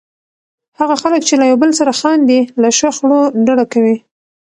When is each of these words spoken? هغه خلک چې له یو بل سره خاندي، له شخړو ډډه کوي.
هغه 0.79 0.95
خلک 1.01 1.21
چې 1.27 1.33
له 1.41 1.45
یو 1.51 1.57
بل 1.63 1.71
سره 1.79 1.93
خاندي، 1.99 2.39
له 2.61 2.69
شخړو 2.79 3.19
ډډه 3.45 3.65
کوي. 3.73 3.95